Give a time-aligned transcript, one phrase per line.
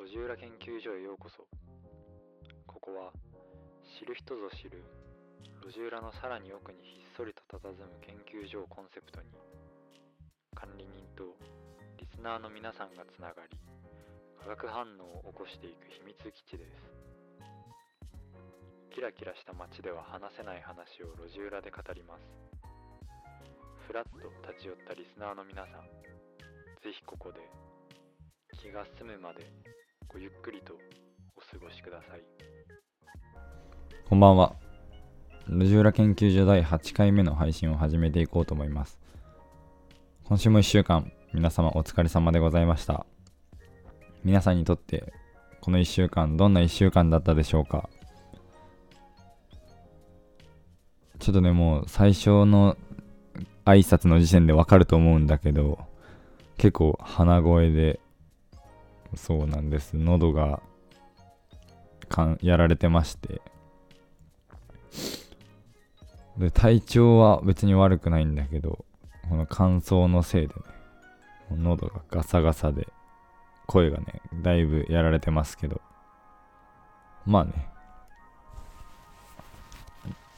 [0.00, 1.44] 路地裏研究所へようこそ。
[2.64, 3.12] ここは
[4.00, 4.80] 知る人ぞ知る
[5.60, 9.28] 路地裏のさらに奥にひっそりと佇む研究所をコンセプトに
[10.56, 11.36] 管理人と
[12.00, 13.60] リスナーの皆さんがつながり
[14.40, 16.80] 化学反応を起こしていく秘密基地です。
[18.96, 22.24] キラキラした街では話せない話を路地裏で語ります。
[23.84, 24.16] ふらっと
[24.48, 25.84] 立ち寄ったリスナーの皆さん
[26.80, 27.44] ぜひここで
[28.56, 29.44] 気が済むまで
[30.12, 30.72] ごゆっくりと
[31.36, 32.20] お過ごしください
[34.08, 34.56] こんばんは。
[35.48, 38.98] 路地裏研究所第8回目の配信を始めていこうと思います。
[40.24, 43.06] 今週も1週間、皆様お疲れ様でございました。
[44.24, 45.12] 皆さんにとって、
[45.60, 47.88] この1週間、どんな1週間だったでしょうか？
[51.20, 52.76] ちょっとね、もう最初の
[53.64, 55.78] 挨拶の時点でわかると思うんだけど、
[56.56, 58.00] 結構鼻声で、
[59.14, 59.96] そうなんです。
[59.96, 60.60] 喉が
[62.08, 63.40] かんやられてまして、
[66.38, 68.84] で体調は別に悪くないんだけど
[69.28, 70.60] この乾燥のせいでね
[71.50, 72.88] 喉がガサガサで
[73.66, 75.80] 声がねだいぶやられてますけど。
[77.26, 77.68] まあね。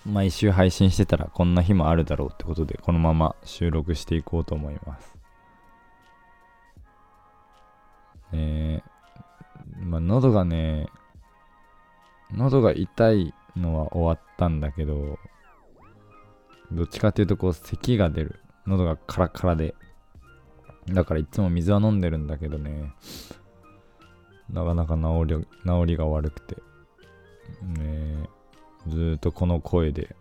[0.05, 5.17] 毎週配信してたらこんな日もあるだろうってことでこのまま収録していこうと思います。
[8.33, 8.83] え、
[9.81, 10.89] まあ喉がね
[12.33, 15.19] 喉が痛いのは終わったんだけど
[16.71, 18.41] どっちかっていうとこう咳が出る。
[18.67, 19.75] 喉がカラカラで。
[20.89, 22.93] だからいつも水は飲んでるんだけどね
[24.51, 26.57] なかなか治り治りが悪くて。
[27.63, 28.29] ね
[28.89, 30.17] ずっとこの声で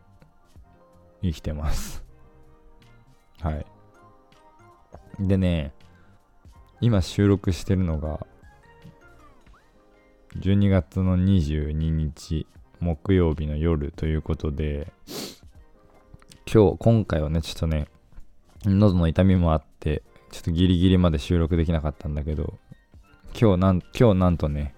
[1.23, 2.03] 生きてます。
[3.41, 3.65] はい。
[5.19, 5.73] でね
[6.81, 8.25] 今収録してるのが
[10.39, 12.47] 12月の22日
[12.79, 14.91] 木曜日の夜ということで
[16.51, 17.87] 今日今回はねちょっとね
[18.65, 22.55] 喉の痛みもあってちょっとギリギリまで収録できなかったんだけど
[23.39, 24.73] 今日なん今日なんとね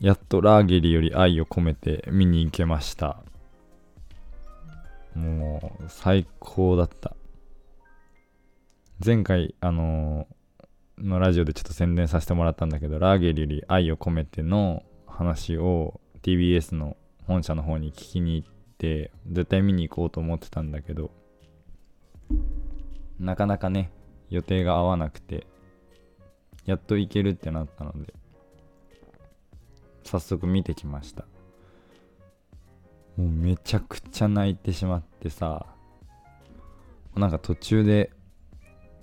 [0.00, 3.18] やっとラーゲリより愛を込めて見に行けました。
[5.14, 7.14] もう最高だった。
[9.04, 10.34] 前回あのー
[11.02, 16.96] のラジオでちょっと宣伝させてもらったんだけどラーゲリより愛を込めての話を TBS の
[17.26, 21.10] 本社の方に聞きに行って絶対見に行こうと思ってたんだけど
[23.18, 23.90] なかなかね
[24.28, 25.46] 予定が合わなくて
[26.66, 28.12] やっと行けるってなったので
[30.04, 31.24] 早速見てきました。
[33.16, 35.66] もうめちゃくちゃ泣いてしまってさ
[37.16, 38.10] なんか途中で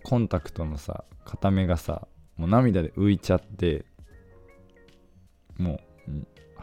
[0.07, 2.07] コンタクトのさ片目がさ
[2.38, 3.84] もう涙で浮いちゃって
[5.57, 6.12] もう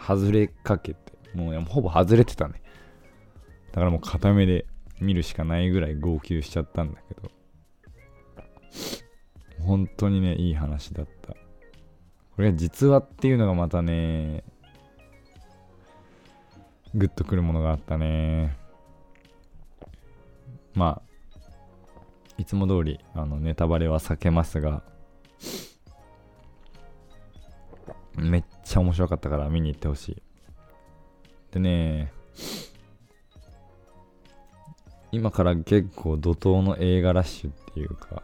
[0.00, 2.62] 外れかけてもうほぼ外れてたね。
[3.72, 4.64] だからもう片目で
[4.98, 7.30] 見るしかないぐらい号泣しちゃったんだけど
[9.60, 11.34] 本当にねいい話だった。
[11.34, 11.36] こ
[12.38, 14.42] れが実話っていうのがまたね
[16.94, 18.56] グッとくるものがあったね。
[20.72, 21.03] まあ
[22.38, 24.82] いつも通りあのネタバレは避けますが
[28.16, 30.22] めっちゃ面白かったから見に行ってほしい。
[31.52, 32.12] でね
[35.12, 38.22] 今から結構怒涛の映画ラッシュっていうか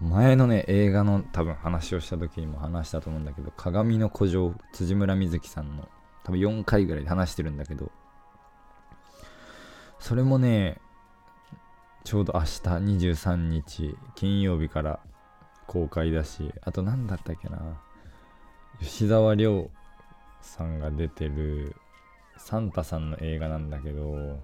[0.00, 5.86] 前のね映画の多分話をした時にも話したと思うんだけど鏡の古城辻村瑞希さんの
[6.24, 7.92] 多分4回ぐらいで話してるんだけど
[9.98, 10.80] それもね
[12.04, 15.00] ちょうど明日23日金曜日から
[15.66, 17.80] 公開だしあと何だったっけな。
[18.80, 19.70] 吉沢亮
[20.40, 21.76] さんが出てる
[22.36, 24.40] サンタさんの映画なんだけど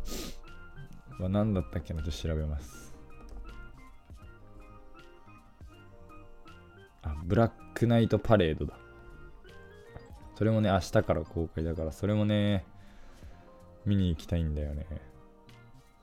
[1.19, 2.95] 何だったっけなちょっと調べます。
[7.03, 8.79] あブラックナイトパレードだ。
[10.37, 12.65] それもね明日から公開だからそれもね
[13.85, 14.87] 見に行きたいんだよね。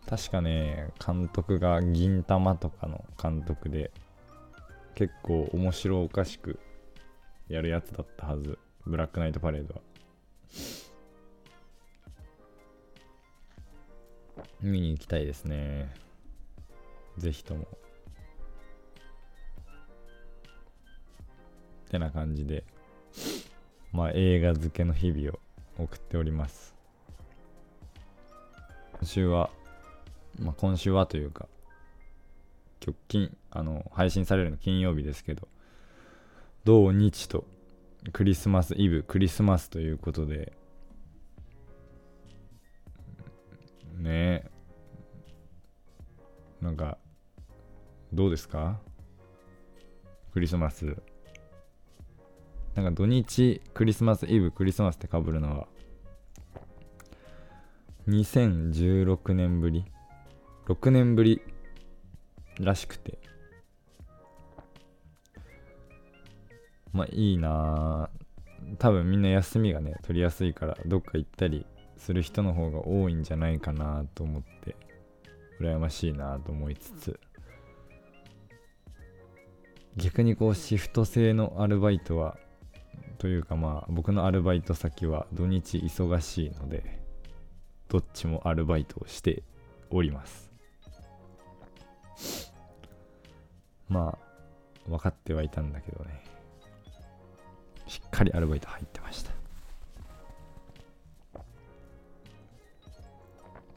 [0.08, 3.92] 確かね監督が銀玉とかの監督で
[4.94, 6.60] 結構面白おかしく
[7.50, 8.58] やるやつだったはず。
[8.86, 9.82] ブラックナイトパレードは。
[14.62, 15.94] 見に行きたいですね。
[17.18, 17.68] ぜひとも。
[21.88, 22.64] ってな感じで。
[23.92, 25.40] まあ映画漬けの日々を
[25.84, 26.74] 送っております。
[28.94, 29.50] 今週は
[30.40, 31.48] まあ、今週はというか
[32.84, 35.48] 今日金あの配信されるの金曜日ですけど
[36.66, 37.46] 土日と
[38.12, 40.54] クリスマスイブクリスマスということで
[43.98, 44.52] ねえ
[46.62, 46.98] なんか
[48.14, 48.80] どうですか？
[50.34, 50.98] クリスマス。
[52.76, 55.68] なんか土日クリスマスイブクリスマスってかぶるのは
[58.08, 59.86] 2016年ぶり？
[60.68, 61.42] 6年ぶり
[62.60, 63.20] らしくて。
[66.92, 68.10] まあいいな
[68.80, 71.66] 多分みんな休みがね取りやすいからどっか行ったり
[71.98, 74.78] する人の方が多いんじゃないかなと思って
[75.60, 77.20] 羨ましいなと思いつつ。
[79.98, 82.38] 逆にこうシフト制のアルバイトは
[83.18, 87.02] というかまあ僕のアルバイト先は土日忙しいので
[87.88, 89.44] どっちもアルバイトをして
[89.90, 90.55] おります。
[93.90, 94.18] ま
[94.88, 96.24] あ分かってはいたんだけどね。
[97.88, 99.32] しっかりアルバイト入ってました。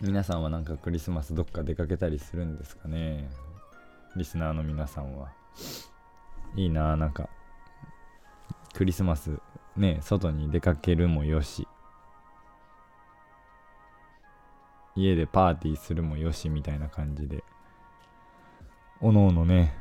[0.01, 3.29] 皆さんはなんかクリスマスどっか出かけたりするんですかね？
[4.17, 5.33] リスナーの皆さんは。
[6.57, 7.29] いいななんか
[8.75, 9.39] クリスマス
[9.77, 11.67] ね外に出かけるもよし。
[14.95, 17.45] 家でパーティーするもよしみたいな感じで。
[19.01, 19.75] おのおのね。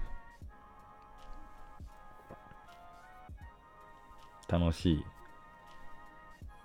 [4.48, 5.06] 楽しい、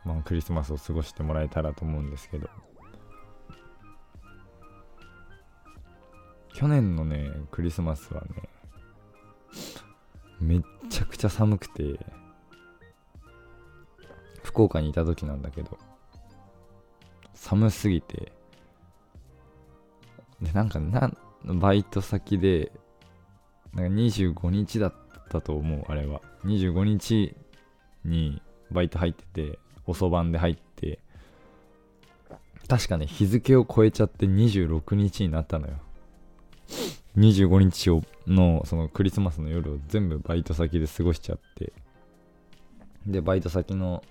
[0.04, 2.48] まあ、クリスマスを過ごしてもらえたらと思うんですけど。
[6.54, 8.48] 去年のねクリスマスはね
[10.38, 11.98] めっちゃくちゃ寒くて
[14.44, 15.76] 福岡にいた時なんだけど
[17.34, 18.32] 寒すぎて
[20.40, 21.12] でなんかな
[21.44, 22.72] バイト先で
[23.74, 24.94] なんか25日だっ
[25.30, 26.20] たと思うあれは。
[26.44, 27.34] 25日
[28.04, 30.98] にバイト入ってて遅番で入って。
[32.68, 35.74] 確かね日付を超えちゃって26日になったのよ。
[37.16, 41.72] 25日をのそのクリスマスの夜を全部バイト先で過ごしちゃって。
[43.06, 44.02] でバイト先の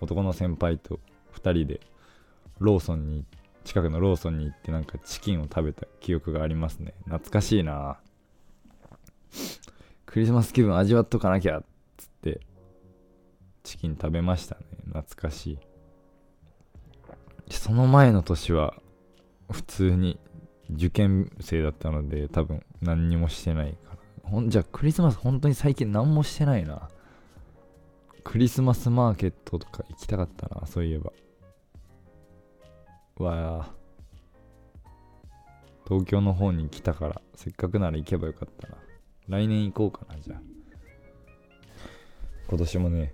[0.00, 1.00] 男の先輩と
[1.34, 1.80] 2人で
[2.58, 6.94] ローソンに行っ近くのローソンに行ってなんかチキンを食べた記憶がありますね。
[7.04, 7.98] 懐かしいな。
[10.06, 11.64] クリスマス気分味わっとかなきゃっ
[11.96, 12.40] つって
[13.62, 14.62] チキン食べましたね。
[14.86, 15.58] 懐かしい。
[17.50, 18.74] その前の年は
[19.50, 20.18] 普通に
[20.70, 24.30] 受験生だったので多分何にもしてないから。
[24.30, 26.88] ほんじゃあクリスマス本当に最近何もしてないな。
[28.24, 31.12] クリスマスマーケットとか行きたかったなそういえば。
[35.86, 38.76] 東京の方に来たからせっかくなら行けばよかったな。
[39.28, 40.40] 来年行こうかなじゃあ。
[42.48, 43.12] 今年もね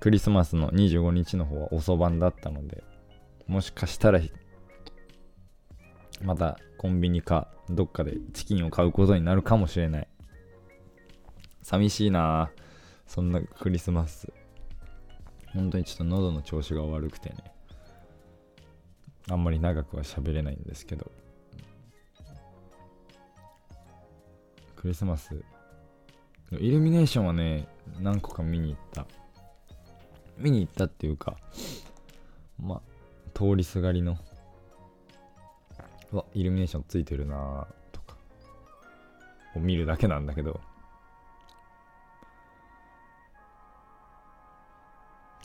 [0.00, 2.84] クリスマスの25日の方は遅番だったので
[3.46, 4.20] もしかしたら
[6.22, 10.08] またコンビニかどっかでチキンを買うことになるかもしれない。
[11.62, 12.50] 寂しいな
[13.06, 14.32] そんなクリスマス。
[15.52, 17.36] 本当にちょっと喉の調子が悪くてね。
[19.30, 21.10] あんまり長くは喋れないんですけど。
[24.76, 25.42] クリスマス。
[26.52, 27.68] イルミネーションはね
[28.00, 29.06] 何個か見に行った。
[30.38, 31.36] 見に行ったっていうか
[32.58, 32.80] まあ
[33.34, 34.16] 通りすがりの。
[36.10, 38.16] うわイルミネーションついてるなとか。
[39.56, 40.60] を見るだけなんだけど。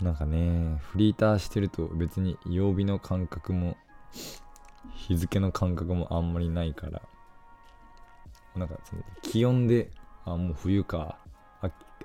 [0.02, 3.78] なんかねフリーターしてると別に曜日の感覚も
[4.94, 7.02] 日付の感覚もあんまりないから。
[8.56, 9.90] なんかその気温で
[10.26, 11.18] あもう冬か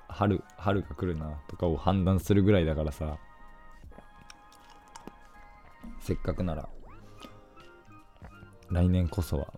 [0.07, 3.17] 春春が来るなとかを判断するぐらいだからさ。
[6.01, 6.67] せっかくなら
[8.71, 9.53] 来年こそは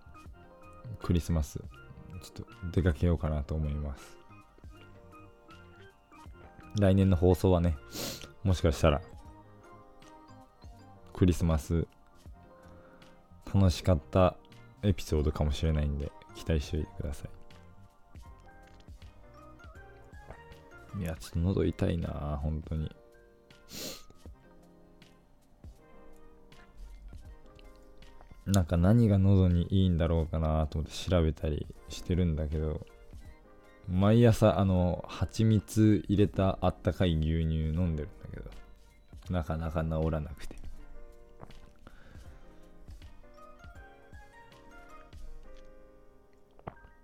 [1.01, 4.17] クリスマスちょっと出かけようかなと思います。
[6.79, 7.77] 来年の放送はね
[8.43, 9.01] もしかしたら。
[11.13, 11.88] クリスマス。
[13.53, 14.36] 楽しかった
[14.81, 17.25] エピソードかもしれないんで期待しておいてくださ
[20.98, 21.01] い。
[21.01, 22.95] いやちょっと喉痛いな本当に。
[28.48, 32.86] なんか何が喉にいいんだろうかなと思って調べたりしてるんだけど。
[33.89, 38.50] 毎朝あの蜂蜜入れたあったかい牛乳飲んでるんだけど
[39.29, 40.55] なかなか治らなくて。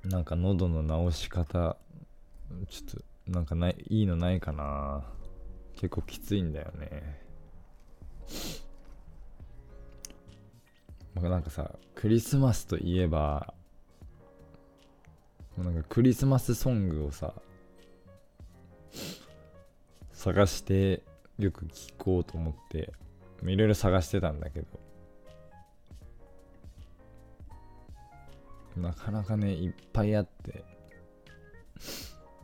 [0.05, 1.75] なんか喉の治し方
[2.69, 5.03] ちょっとなんかないいいのないかな。
[5.75, 7.21] 結構きついんだよね。
[11.21, 13.53] なんかさクリスマスといえば
[15.57, 17.33] なんかクリスマスソングをさ
[20.13, 21.03] 探して
[21.39, 22.93] よく聴こうと思って
[23.43, 24.67] いろいろ探してたんだけど
[28.77, 30.63] なかなかねいっぱいあって。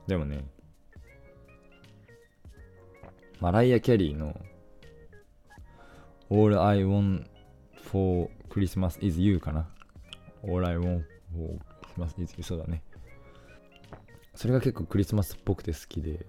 [0.08, 0.44] でもね
[3.40, 4.40] マライア・キャリーの
[6.30, 7.26] All I Want
[7.76, 9.68] for Christmas is You かな。
[10.44, 11.04] All I Want
[11.36, 11.60] for
[11.96, 12.82] Christmas is You そうだね。
[14.36, 16.26] それが結構クリスマスっぽくて好きで。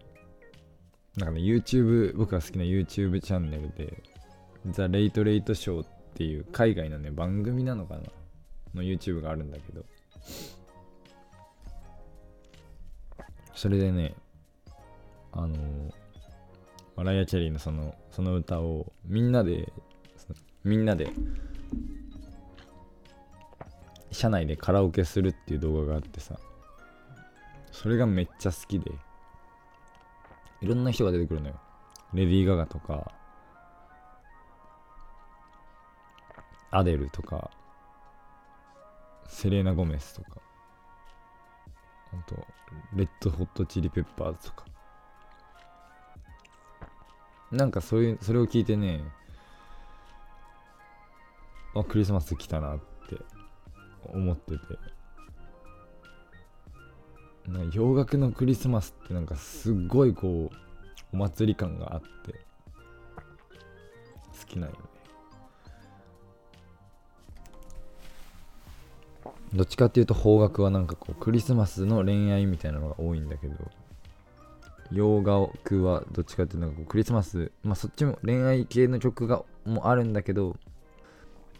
[1.17, 4.03] なんかね YouTube 僕が好きな YouTube チャンネルで
[4.67, 8.03] The Late Late Show っていう海外のね番組なのかな？
[8.75, 9.85] の YouTube があるんだけど。
[13.55, 14.17] それでね
[15.31, 15.57] あの
[16.97, 19.73] マライア・チェリーのそのその歌をみんなで
[20.65, 21.13] みんなで
[24.11, 26.41] 車内でカラオケするっていう動画があってさ。
[27.75, 28.93] それがめっちゃ好きで
[30.61, 31.61] いろんな人が出てくるのよ。
[32.15, 33.13] レディー・ガガとか
[36.71, 37.51] アデルとか
[39.27, 40.41] セレーナ・ゴメスとか
[42.13, 42.37] あと
[42.95, 44.65] レッド・ホット・チリ・ペッパーズとか。
[47.51, 49.03] なんかそういうそれを聞いてね
[51.75, 53.19] あクリスマス来たなって
[54.13, 55.04] 思ってて。
[57.73, 60.57] 洋楽のクリスマスってなんかすごいこう
[61.13, 62.33] お祭り感があって
[64.41, 64.79] 好きなんよね。
[69.53, 73.55] どっちかっていうと邦楽はなんかこうクリスマスの恋愛みたいなのが多いんだけど
[74.91, 80.57] 洋楽はどっちかっていうとクリスマスまあそっちも恋愛系の曲がもあるんだけど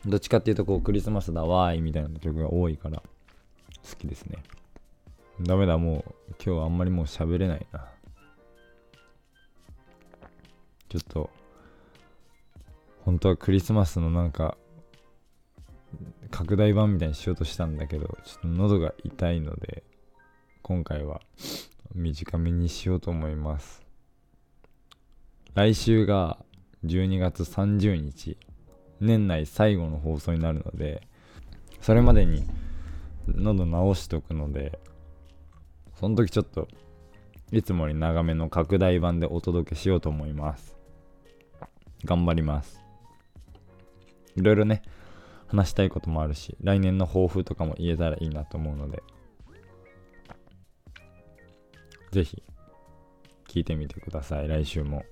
[0.05, 3.03] どっちかっていうとこうクリスマスだわーいみたいな曲が多いから
[3.89, 4.39] 好きですね。
[5.41, 6.15] ダメだもう
[6.45, 7.89] 今日はあんまりもう喋れないな。
[10.89, 11.31] ちょっと
[13.05, 14.57] 本当はクリスマスのなんか
[16.31, 19.83] 拡大版みたいにしようとしたんだけどちょっと喉が痛いので
[20.63, 21.21] 今回は
[21.95, 23.83] 短めにしようと思います。
[25.55, 26.39] 来週が
[26.85, 28.37] 12月30日。
[29.01, 31.03] 年内最後の放送になるので
[31.81, 32.47] それまでに
[33.29, 34.79] 喉直しとくので
[35.95, 36.69] その時ちょっと
[37.53, 40.77] いつもより長めの拡大版でお届けしようと思います。
[42.05, 42.81] 頑張ります。
[44.37, 44.83] いろいろね
[45.47, 49.03] 話したいこともあるし来年の抱負とかも言えたらいいなと思うので
[52.11, 52.43] ぜひ
[53.49, 54.49] 聞いてみてください。
[54.49, 55.05] 来週も。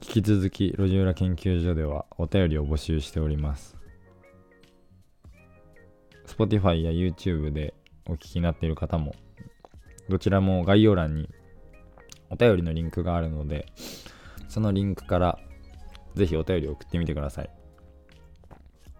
[0.00, 3.76] 引き続き路地裏研究所ではお便りを募集しております。
[6.26, 7.74] Spotify や YouTube で
[8.06, 9.14] お聞きになっている方も
[10.08, 11.28] どちらも概要欄に
[12.30, 13.66] お便りのリンクがあるので
[14.48, 15.38] そのリンクから
[16.14, 17.50] ぜひお便りを送ってみてください。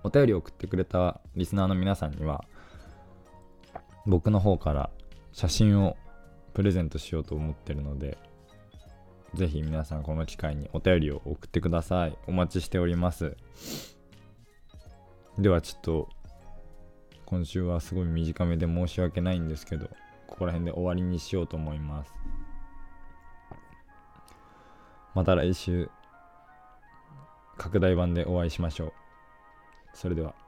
[0.04, 2.44] お便りを送ってくれたリスナーの皆さんには
[4.06, 4.90] 僕の方から
[5.32, 5.97] 写真を
[6.54, 8.18] プレゼントしようと思ってるので
[9.35, 12.16] ぜひ皆さんこの機会にお便りを送ってください。
[12.26, 13.37] お待ちしております。
[15.38, 16.09] ではちょっと
[17.32, 19.86] 今週はすごい短めで申し訳ないんですけど
[20.26, 22.12] ここら辺で終わりにしようと思います。
[25.14, 25.88] また来週
[27.56, 28.92] 拡大版でお会いしましょう。
[29.94, 30.41] それでは。